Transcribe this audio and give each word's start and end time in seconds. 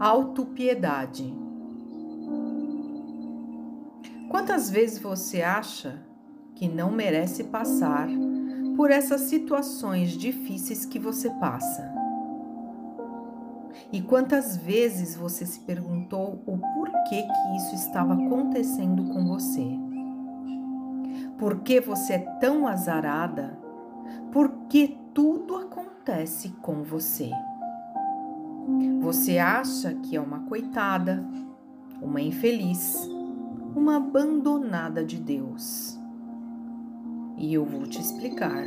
Autopiedade. 0.00 1.30
Quantas 4.30 4.70
vezes 4.70 4.98
você 4.98 5.42
acha 5.42 6.02
que 6.54 6.66
não 6.66 6.90
merece 6.90 7.44
passar 7.44 8.08
por 8.78 8.90
essas 8.90 9.20
situações 9.22 10.12
difíceis 10.12 10.86
que 10.86 10.98
você 10.98 11.28
passa? 11.28 11.92
E 13.92 14.00
quantas 14.00 14.56
vezes 14.56 15.14
você 15.14 15.44
se 15.44 15.60
perguntou 15.60 16.42
o 16.46 16.56
porquê 16.56 17.22
que 17.22 17.56
isso 17.58 17.74
estava 17.74 18.14
acontecendo 18.14 19.04
com 19.04 19.26
você? 19.26 19.68
Por 21.38 21.60
que 21.60 21.78
você 21.78 22.14
é 22.14 22.18
tão 22.40 22.66
azarada? 22.66 23.58
Por 24.32 24.48
que 24.66 24.96
tudo 25.12 25.56
acontece 25.56 26.48
com 26.62 26.82
você? 26.82 27.30
Você 29.00 29.38
acha 29.38 29.94
que 29.94 30.16
é 30.16 30.20
uma 30.20 30.40
coitada, 30.40 31.24
uma 32.00 32.20
infeliz, 32.20 33.08
uma 33.74 33.96
abandonada 33.96 35.04
de 35.04 35.16
Deus. 35.18 35.98
E 37.36 37.54
eu 37.54 37.64
vou 37.64 37.86
te 37.86 38.00
explicar. 38.00 38.66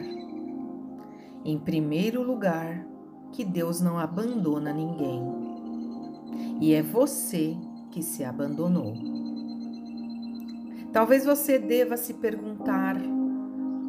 Em 1.46 1.60
primeiro 1.60 2.24
lugar, 2.24 2.86
que 3.32 3.44
Deus 3.44 3.82
não 3.82 3.98
abandona 3.98 4.72
ninguém. 4.72 5.22
E 6.60 6.74
é 6.74 6.82
você 6.82 7.58
que 7.92 8.02
se 8.02 8.24
abandonou. 8.24 8.94
Talvez 10.92 11.26
você 11.26 11.60
deva 11.60 11.98
se 11.98 12.14
perguntar: 12.16 12.96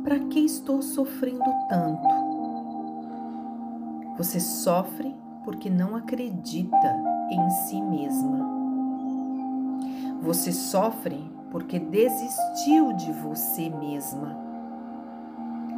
para 0.03 0.19
que 0.21 0.41
estou 0.41 0.83
sofrendo 0.83 1.45
tanto? 1.69 2.25
Você 4.17 4.41
sofre 4.41 5.15
porque 5.45 5.69
não 5.69 5.95
acredita 5.95 6.97
em 7.31 7.50
si 7.50 7.81
mesma. 7.81 8.55
Você 10.23 10.53
sofre 10.53 11.31
porque 11.50 11.78
desistiu 11.78 12.92
de 12.95 13.12
você 13.12 13.69
mesma. 13.69 14.37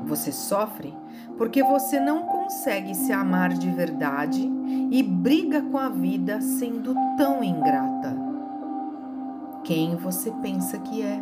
Você 0.04 0.30
sofre 0.30 0.94
porque 1.36 1.62
você 1.62 1.98
não 1.98 2.22
consegue 2.22 2.94
se 2.94 3.12
amar 3.12 3.52
de 3.52 3.68
verdade 3.70 4.48
e 4.90 5.02
briga 5.02 5.62
com 5.62 5.76
a 5.76 5.88
vida 5.88 6.40
sendo 6.40 6.94
tão 7.16 7.42
ingrata. 7.42 8.16
Quem 9.64 9.96
você 9.96 10.30
pensa 10.40 10.78
que 10.78 11.02
é? 11.02 11.20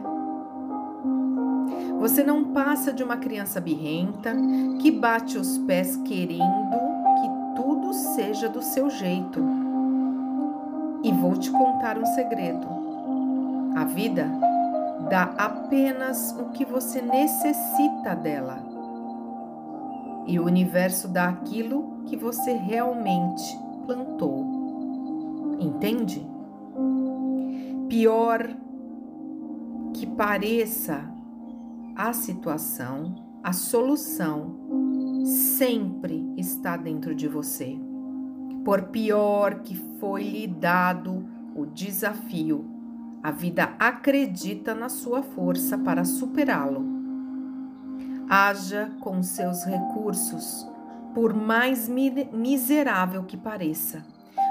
Você 1.99 2.23
não 2.23 2.53
passa 2.53 2.93
de 2.93 3.03
uma 3.03 3.17
criança 3.17 3.59
birrenta 3.59 4.37
que 4.81 4.91
bate 4.91 5.39
os 5.39 5.57
pés 5.59 5.97
querendo 5.97 6.94
seja 7.95 8.49
do 8.49 8.63
seu 8.63 8.91
jeito. 8.91 9.41
E 11.03 11.13
vou 11.13 11.37
te 11.37 11.51
contar 11.51 11.97
um 11.99 12.07
segredo. 12.07 12.67
A 13.77 13.85
vida 13.85 14.31
dá 15.09 15.35
apenas 15.37 16.33
o 16.39 16.51
que 16.51 16.65
você 16.65 17.01
necessita 17.01 18.15
dela. 18.15 18.59
E 20.27 20.39
o 20.39 20.45
universo 20.45 21.09
dá 21.09 21.29
aquilo 21.29 22.03
que 22.07 22.17
você 22.17 22.53
realmente 22.53 23.59
plantou. 23.87 25.57
Entende? 25.61 26.27
Pior 27.89 28.49
que 29.93 30.07
pareça 30.07 31.09
a 31.95 32.13
situação, 32.13 33.15
a 33.43 33.53
solução 33.53 34.57
sempre 35.25 36.33
está 36.37 36.77
dentro 36.77 37.15
de 37.15 37.29
você. 37.29 37.79
Por 38.65 38.85
pior 38.85 39.57
que 39.57 39.75
foi 40.01 40.23
lhe 40.23 40.47
dado 40.47 41.29
o 41.55 41.67
desafio, 41.67 42.65
a 43.23 43.31
vida 43.31 43.75
acredita 43.79 44.75
na 44.75 44.89
sua 44.89 45.23
força 45.23 45.77
para 45.77 46.05
superá-lo. 46.05 46.83
Haja 48.29 48.91
com 49.01 49.23
seus 49.23 49.65
recursos, 49.65 50.67
por 51.15 51.35
mais 51.35 51.89
miserável 51.89 53.25
que 53.25 53.37
pareça. 53.37 54.03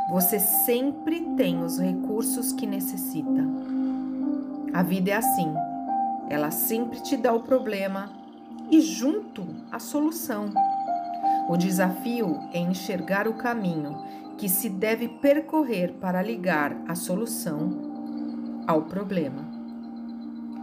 Você 0.09 0.39
sempre 0.39 1.21
tem 1.35 1.63
os 1.63 1.79
recursos 1.79 2.51
que 2.51 2.67
necessita. 2.67 3.43
A 4.73 4.83
vida 4.83 5.09
é 5.09 5.15
assim. 5.15 5.51
Ela 6.29 6.51
sempre 6.51 7.01
te 7.01 7.17
dá 7.17 7.33
o 7.33 7.41
problema 7.41 8.11
e 8.69 8.79
junto 8.79 9.43
a 9.71 9.79
solução. 9.79 10.51
O 11.49 11.57
desafio 11.57 12.39
é 12.53 12.59
enxergar 12.59 13.27
o 13.27 13.33
caminho 13.33 13.97
que 14.37 14.47
se 14.47 14.69
deve 14.69 15.07
percorrer 15.07 15.93
para 15.93 16.21
ligar 16.21 16.75
a 16.87 16.95
solução 16.95 18.63
ao 18.65 18.83
problema. 18.83 19.51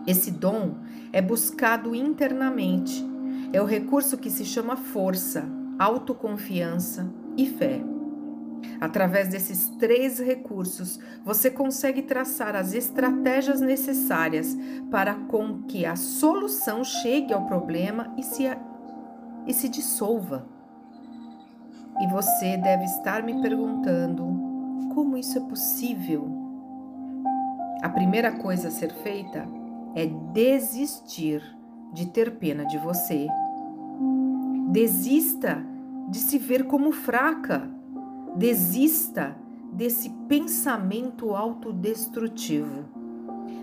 Esse 0.07 0.31
dom 0.31 0.77
é 1.13 1.21
buscado 1.21 1.95
internamente, 1.95 3.05
é 3.53 3.61
o 3.61 3.67
recurso 3.67 4.17
que 4.17 4.31
se 4.31 4.45
chama 4.45 4.77
força, 4.77 5.45
autoconfiança 5.79 7.13
e 7.37 7.47
fé. 7.47 7.81
Através 8.81 9.29
desses 9.29 9.69
três 9.79 10.19
recursos, 10.19 10.99
você 11.25 11.51
consegue 11.51 12.03
traçar 12.03 12.57
as 12.57 12.73
estratégias 12.73 13.61
necessárias 13.61 14.57
para 14.91 15.15
com 15.15 15.63
que 15.65 15.85
a 15.85 15.97
solução 15.97 16.83
chegue 16.83 17.33
ao 17.33 17.47
problema 17.47 18.15
e 18.17 18.23
se, 18.23 18.45
e 19.47 19.53
se 19.53 19.69
dissolva. 19.69 20.60
E 22.01 22.07
você 22.07 22.57
deve 22.57 22.85
estar 22.85 23.23
me 23.23 23.41
perguntando: 23.41 24.25
como 24.95 25.17
isso 25.17 25.39
é 25.39 25.41
possível? 25.41 26.29
A 27.83 27.89
primeira 27.89 28.33
coisa 28.33 28.69
a 28.69 28.71
ser 28.71 28.93
feita 28.93 29.49
é 29.95 30.07
desistir 30.33 31.43
de 31.93 32.07
ter 32.07 32.39
pena 32.39 32.65
de 32.67 32.79
você. 32.79 33.27
Desista 34.71 35.65
de 36.09 36.19
se 36.19 36.39
ver 36.39 36.67
como 36.67 36.93
fraca 36.93 37.69
Desista 38.37 39.37
desse 39.73 40.09
pensamento 40.29 41.35
autodestrutivo. 41.35 43.00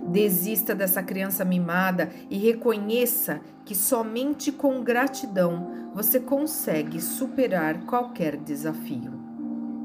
Desista 0.07 0.73
dessa 0.73 1.03
criança 1.03 1.43
mimada 1.43 2.09
e 2.29 2.37
reconheça 2.37 3.41
que 3.65 3.75
somente 3.75 4.51
com 4.51 4.81
gratidão 4.81 5.89
você 5.93 6.19
consegue 6.19 7.01
superar 7.01 7.81
qualquer 7.85 8.37
desafio. 8.37 9.11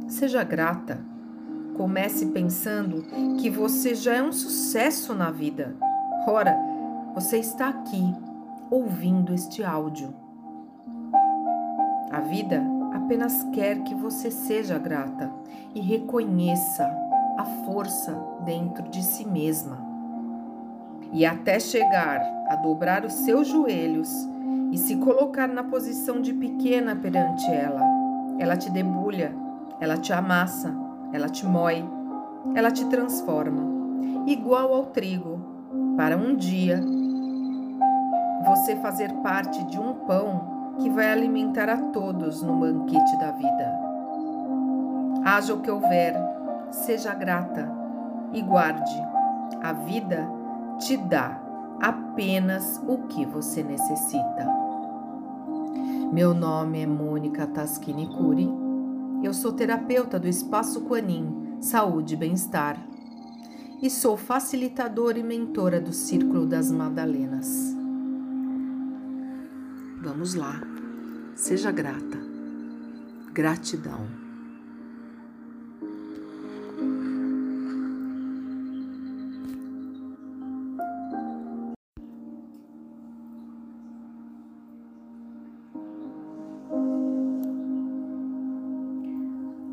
Seja 0.06 0.44
grata. 0.44 1.00
Comece 1.74 2.26
pensando 2.26 3.02
que 3.40 3.48
você 3.48 3.94
já 3.94 4.14
é 4.14 4.22
um 4.22 4.30
sucesso 4.30 5.14
na 5.14 5.30
vida. 5.30 5.74
Ora, 6.26 6.54
você 7.14 7.38
está 7.38 7.68
aqui 7.68 8.14
ouvindo 8.70 9.34
este 9.34 9.64
áudio. 9.64 10.14
A 12.10 12.20
vida 12.20 12.62
apenas 12.92 13.42
quer 13.54 13.82
que 13.82 13.94
você 13.94 14.30
seja 14.30 14.78
grata 14.78 15.32
e 15.74 15.80
reconheça 15.80 16.86
a 17.36 17.44
força 17.64 18.16
dentro 18.44 18.88
de 18.88 19.02
si 19.02 19.26
mesma. 19.26 19.78
E 21.12 21.26
até 21.26 21.60
chegar 21.60 22.20
a 22.48 22.56
dobrar 22.56 23.04
os 23.04 23.12
seus 23.12 23.48
joelhos 23.48 24.10
e 24.70 24.78
se 24.78 24.96
colocar 24.96 25.48
na 25.48 25.62
posição 25.62 26.20
de 26.20 26.32
pequena 26.32 26.96
perante 26.96 27.50
ela, 27.50 27.82
ela 28.38 28.56
te 28.56 28.70
debulha, 28.70 29.34
ela 29.78 29.96
te 29.96 30.12
amassa, 30.12 30.74
ela 31.12 31.28
te 31.28 31.44
moe, 31.46 31.84
ela 32.54 32.70
te 32.70 32.84
transforma, 32.86 33.62
igual 34.26 34.74
ao 34.74 34.86
trigo, 34.86 35.40
para 35.96 36.16
um 36.16 36.34
dia 36.34 36.82
você 38.44 38.74
fazer 38.76 39.12
parte 39.22 39.62
de 39.64 39.78
um 39.78 39.92
pão 40.06 40.74
que 40.80 40.90
vai 40.90 41.12
alimentar 41.12 41.68
a 41.68 41.76
todos 41.76 42.42
no 42.42 42.56
banquete 42.56 43.16
da 43.18 43.30
vida. 43.32 43.80
Haja 45.24 45.54
o 45.54 45.60
que 45.60 45.70
houver, 45.70 46.14
seja 46.72 47.14
grata 47.14 47.70
e 48.32 48.42
guarde. 48.42 49.00
A 49.62 49.72
vida 49.72 50.28
te 50.80 50.96
dá 50.96 51.40
apenas 51.80 52.80
o 52.86 53.06
que 53.06 53.24
você 53.26 53.62
necessita. 53.62 54.46
Meu 56.12 56.34
nome 56.34 56.80
é 56.80 56.86
Mônica 56.86 57.46
Taschini 57.46 58.06
Curi. 58.06 58.48
Eu 59.22 59.32
sou 59.32 59.52
terapeuta 59.52 60.18
do 60.18 60.26
Espaço 60.26 60.82
Quanin 60.82 61.58
Saúde 61.60 62.14
e 62.14 62.16
Bem-Estar 62.16 62.76
e 63.80 63.88
sou 63.88 64.16
facilitadora 64.16 65.18
e 65.18 65.22
mentora 65.22 65.80
do 65.80 65.92
Círculo 65.92 66.46
das 66.46 66.70
Madalenas. 66.70 67.76
Vamos 70.02 70.34
lá. 70.34 70.60
Seja 71.34 71.70
grata. 71.70 72.18
Gratidão. 73.32 74.21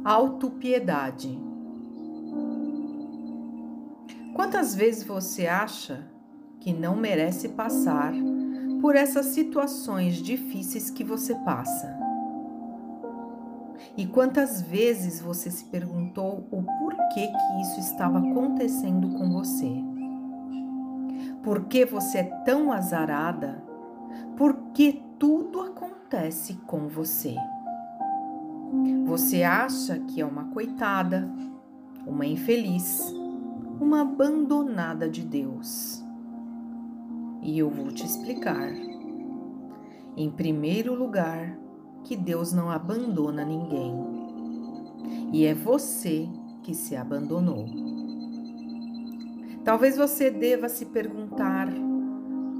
Autopiedade. 0.09 1.39
Quantas 4.33 4.73
vezes 4.73 5.03
você 5.03 5.45
acha 5.45 6.03
que 6.59 6.73
não 6.73 6.95
merece 6.95 7.49
passar 7.49 8.11
por 8.81 8.95
essas 8.95 9.27
situações 9.27 10.15
difíceis 10.15 10.89
que 10.89 11.03
você 11.03 11.35
passa? 11.35 11.95
E 13.95 14.07
quantas 14.07 14.63
vezes 14.63 15.21
você 15.21 15.51
se 15.51 15.65
perguntou 15.65 16.47
o 16.49 16.63
porquê 16.63 17.27
que 17.27 17.61
isso 17.61 17.79
estava 17.79 18.17
acontecendo 18.17 19.09
com 19.15 19.29
você? 19.31 19.71
Por 21.43 21.65
que 21.65 21.85
você 21.85 22.17
é 22.17 22.23
tão 22.23 22.71
azarada? 22.71 23.63
Por 24.35 24.71
que 24.73 25.03
tudo 25.19 25.61
acontece 25.61 26.55
com 26.65 26.87
você? 26.87 27.35
Você 29.05 29.43
acha 29.43 29.99
que 29.99 30.21
é 30.21 30.25
uma 30.25 30.45
coitada, 30.45 31.29
uma 32.05 32.25
infeliz, 32.25 33.13
uma 33.79 34.01
abandonada 34.01 35.09
de 35.09 35.23
Deus. 35.23 36.03
E 37.41 37.57
eu 37.57 37.69
vou 37.69 37.91
te 37.91 38.05
explicar. 38.05 38.71
Em 40.15 40.29
primeiro 40.29 40.93
lugar, 40.93 41.57
que 42.03 42.15
Deus 42.15 42.51
não 42.53 42.69
abandona 42.69 43.43
ninguém. 43.43 43.93
E 45.31 45.45
é 45.45 45.53
você 45.53 46.27
que 46.63 46.73
se 46.73 46.95
abandonou. 46.95 47.65
Talvez 49.63 49.97
você 49.97 50.29
deva 50.29 50.69
se 50.69 50.85
perguntar: 50.85 51.67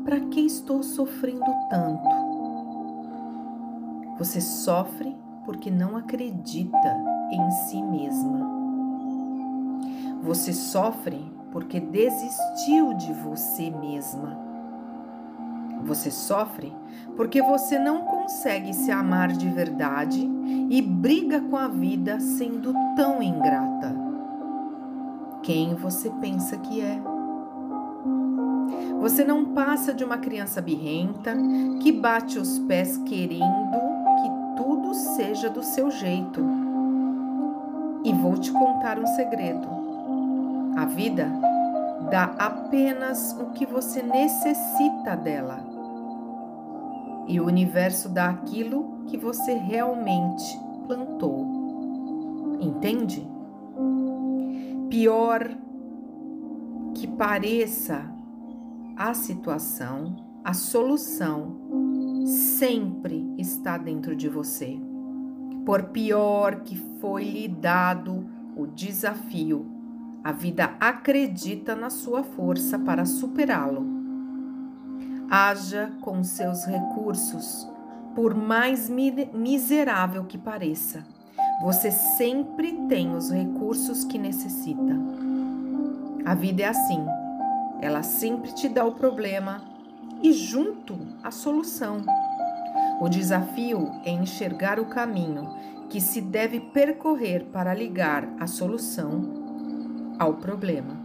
para 0.04 0.20
que 0.20 0.42
estou 0.42 0.82
sofrendo 0.82 1.46
tanto? 1.70 2.30
Você 4.18 4.42
sofre 4.42 5.16
porque 5.50 5.72
não 5.72 5.98
acredita 5.98 6.96
em 7.31 7.50
si 7.50 7.81
mesma. 7.81 8.48
Você 10.22 10.54
sofre 10.54 11.19
porque 11.51 11.80
desistiu 11.80 12.94
de 12.94 13.12
você 13.13 13.72
mesma. 13.72 14.38
Você 15.86 16.12
sofre 16.12 16.72
porque 17.16 17.42
você 17.42 17.80
não 17.80 18.01
consegue 18.01 18.75
se 18.75 18.92
amar 18.92 19.30
de 19.30 19.50
verdade 19.50 20.22
e 20.69 20.84
briga 20.84 21.42
com 21.42 21.57
a 21.57 21.68
vida 21.68 22.19
sendo 22.19 22.72
tão 22.96 23.19
ingrata. 23.19 23.96
Quem 25.42 25.74
você 25.74 26.12
pensa 26.22 26.57
que 26.57 26.80
é? 26.80 27.01
Você 29.01 29.24
não 29.24 29.46
passa 29.46 29.96
de 29.96 30.04
uma 30.04 30.19
criança 30.19 30.62
birrenta 30.62 31.36
que 31.81 31.92
bate 31.92 32.38
os 32.38 32.60
pés 32.60 32.98
querendo 32.98 33.80
que 33.80 33.88
tudo 34.60 34.94
seja 34.94 35.50
do 35.50 35.64
seu 35.64 35.90
jeito. 35.90 36.44
E 38.04 38.12
vou 38.12 38.38
te 38.38 38.52
contar 38.52 39.00
um 39.00 39.08
segredo. 39.08 39.70
A 40.76 40.84
vida 40.84 41.32
dá 42.12 42.36
apenas 42.38 43.32
o 43.40 43.52
que 43.52 43.66
você 43.66 44.02
necessita 44.02 45.16
dela. 45.16 45.64
E 47.26 47.40
o 47.40 47.46
universo 47.46 48.10
dá 48.10 48.30
aquilo 48.30 49.06
que 49.08 49.18
você 49.18 49.54
realmente 49.54 50.60
plantou. 50.86 52.58
Entende? 52.60 53.26
Pior 54.90 55.50
que 56.96 57.08
pareça 57.08 58.04
a 58.98 59.14
situação, 59.14 60.18
a 60.44 60.54
solução 60.54 61.79
sempre 62.25 63.33
está 63.38 63.77
dentro 63.77 64.16
de 64.16 64.27
você. 64.27 64.80
Por 65.66 65.83
pior 65.86 66.62
que 66.62 66.75
foi 67.00 67.24
lhe 67.24 67.48
dado 67.48 68.25
o 68.56 68.66
desafio, 68.66 69.66
a 70.24 70.31
vida 70.31 70.75
acredita 70.80 71.75
na 71.75 71.89
sua 71.89 72.24
força 72.24 72.77
para 72.77 73.06
superá-lo. 73.06 73.86
Haja 75.30 75.92
com 76.01 76.24
seus 76.24 76.66
recursos, 76.66 77.68
por 78.16 78.33
mais 78.33 78.89
miserável 78.89 80.25
que 80.25 80.38
pareça. 80.38 81.06
Você 81.62 81.92
sempre 81.92 82.74
tem 82.88 83.15
os 83.15 83.30
recursos 83.30 84.04
que 84.04 84.18
necessita. 84.18 84.98
A 86.25 86.33
vida 86.33 86.63
é 86.63 86.65
assim. 86.65 87.06
Ela 87.81 88.04
sempre 88.04 88.54
te 88.54 88.68
dá 88.68 88.83
o 88.86 88.94
problema 88.94 89.62
e 90.21 90.33
junto 90.33 90.98
a 91.24 91.31
solução. 91.31 92.01
O 93.01 93.07
desafio 93.07 93.92
é 94.04 94.12
enxergar 94.12 94.80
o 94.80 94.86
caminho 94.86 95.48
que 95.89 96.01
se 96.01 96.21
deve 96.21 96.60
percorrer 96.60 97.45
para 97.45 97.74
ligar 97.74 98.27
a 98.39 98.45
solução 98.45 100.16
ao 100.19 100.36
problema. 100.36 100.98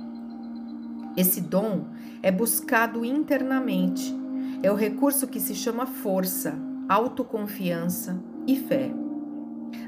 Esse 1.17 1.41
dom 1.41 1.85
é 2.23 2.33
buscado 2.33 3.05
internamente, 3.05 4.15
é 4.63 4.71
o 4.71 4.75
recurso 4.75 5.27
que 5.29 5.39
se 5.39 5.55
chama 5.55 5.87
força, 5.87 6.59
autoconfiança 6.89 8.21
e 8.47 8.57
fé. 8.57 9.04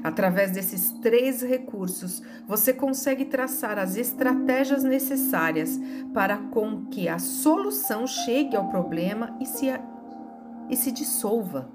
Através 0.03 0.51
desses 0.51 0.91
três 1.01 1.41
recursos, 1.41 2.21
você 2.47 2.73
consegue 2.73 3.25
traçar 3.25 3.77
as 3.77 3.95
estratégias 3.95 4.83
necessárias 4.83 5.79
para 6.13 6.37
com 6.37 6.85
que 6.85 7.09
a 7.09 7.19
solução 7.19 8.05
chegue 8.07 8.55
ao 8.55 8.69
problema 8.69 9.35
e 9.39 9.45
se, 9.45 9.67
e 10.69 10.75
se 10.75 10.91
dissolva. 10.91 11.69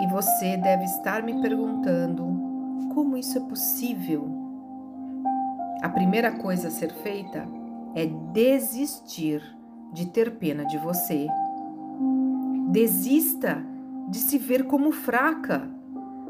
E 0.00 0.06
você 0.08 0.56
deve 0.56 0.84
estar 0.84 1.22
me 1.22 1.40
perguntando: 1.40 2.24
como 2.94 3.16
isso 3.16 3.38
é 3.38 3.40
possível? 3.40 4.28
A 5.82 5.88
primeira 5.88 6.32
coisa 6.32 6.68
a 6.68 6.70
ser 6.70 6.92
feita 7.02 7.46
é 7.94 8.06
desistir 8.06 9.42
de 9.92 10.06
ter 10.06 10.36
pena 10.38 10.64
de 10.64 10.78
você. 10.78 11.28
Desista 12.70 13.62
de 14.08 14.18
se 14.18 14.38
ver 14.38 14.64
como 14.64 14.90
fraca. 14.90 15.70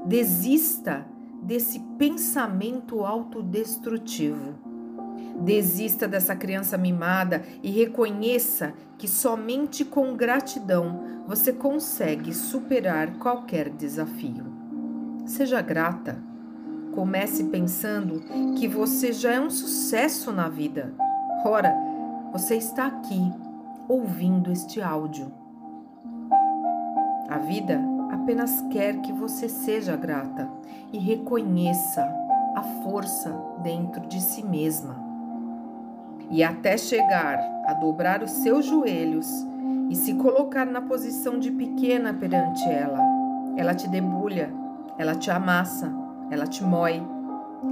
Desista 0.05 1.07
desse 1.43 1.81
pensamento 1.99 3.05
autodestrutivo. 3.05 4.55
Desista 5.41 6.07
dessa 6.07 6.37
criança 6.37 6.79
mimada 6.79 7.43
e 7.63 7.71
reconheça 7.71 8.75
que 8.97 9.09
somente 9.09 9.85
com 9.85 10.15
gratidão 10.15 11.25
você 11.27 11.53
consegue 11.53 12.33
superar 12.33 13.19
qualquer 13.19 13.69
desafio. 13.71 14.45
Seja 15.27 15.61
grata 15.61 16.23
Comece 16.95 17.43
pensando 17.45 18.21
que 18.57 18.69
você 18.69 19.13
já 19.13 19.33
é 19.33 19.41
um 19.41 19.51
sucesso 19.51 20.31
na 20.31 20.49
vida. 20.49 20.95
Ora, 21.45 21.75
você 22.33 22.55
está 22.55 22.87
aqui 22.87 23.33
ouvindo 23.89 24.53
este 24.53 24.81
áudio. 24.81 25.33
A 27.29 27.39
vida 27.39 27.81
apenas 28.25 28.63
quer 28.71 29.03
que 29.03 29.13
você 29.13 29.51
seja 29.51 29.95
grata 29.95 30.49
e 30.91 30.99
reconheça 30.99 32.03
a 32.57 32.63
força 32.83 33.31
dentro 33.63 34.07
de 34.07 34.19
si 34.19 34.43
mesma. 34.43 34.97
E 36.31 36.43
até 36.43 36.79
chegar 36.79 37.39
a 37.67 37.75
dobrar 37.75 38.23
os 38.23 38.31
seus 38.31 38.65
joelhos 38.65 39.29
e 39.91 39.95
se 39.95 40.15
colocar 40.15 40.65
na 40.65 40.81
posição 40.81 41.39
de 41.39 41.51
pequena 41.51 42.15
perante 42.15 42.67
ela, 42.67 42.99
ela 43.59 43.75
te 43.75 43.87
debulha, 43.89 44.51
ela 44.97 45.15
te 45.15 45.31
amassa 45.31 45.93
ela 46.31 46.47
te 46.47 46.65
moe, 46.65 47.03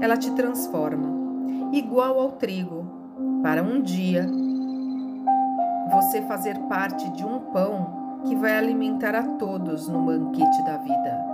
ela 0.01 0.17
te 0.17 0.31
transforma, 0.33 1.09
igual 1.73 2.21
ao 2.21 2.33
trigo, 2.33 2.87
para 3.43 3.63
um 3.63 3.81
dia 3.81 4.29
você 5.91 6.23
fazer 6.23 6.59
parte 6.69 7.11
de 7.11 7.25
um 7.25 7.39
pão 7.39 8.02
que 8.25 8.37
vai 8.37 8.57
alimentar 8.57 9.14
a 9.14 9.23
todos 9.23 9.88
no 9.88 10.05
banquete 10.05 10.64
da 10.64 10.79
vida. 10.79 11.25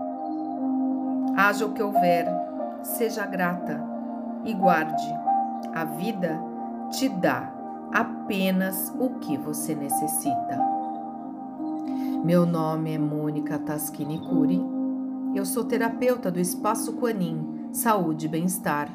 Haja 1.36 1.66
o 1.66 1.72
que 1.72 1.82
houver, 1.82 2.26
seja 2.82 3.26
grata 3.26 3.80
e 4.44 4.52
guarde. 4.54 5.14
A 5.74 5.84
vida 5.84 6.40
te 6.90 7.08
dá 7.08 7.52
apenas 7.92 8.92
o 8.98 9.10
que 9.20 9.36
você 9.36 9.74
necessita. 9.74 10.58
Meu 12.24 12.44
nome 12.44 12.94
é 12.94 12.98
Mônica 12.98 13.58
Taschini 13.58 14.18
Curi 14.18 14.78
eu 15.34 15.44
sou 15.44 15.64
terapeuta 15.64 16.30
do 16.30 16.40
Espaço 16.40 16.94
Quanin, 16.94 17.68
Saúde 17.72 18.26
e 18.26 18.28
Bem-Estar. 18.28 18.90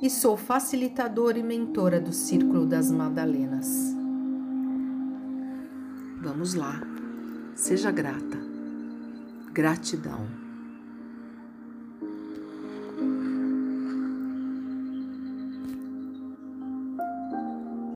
E 0.00 0.10
sou 0.10 0.36
facilitadora 0.36 1.38
e 1.38 1.42
mentora 1.42 2.00
do 2.00 2.12
Círculo 2.12 2.66
das 2.66 2.90
Madalenas. 2.90 3.96
Vamos 6.26 6.54
lá. 6.54 6.80
Seja 7.54 7.92
grata. 7.92 8.36
Gratidão. 9.52 10.26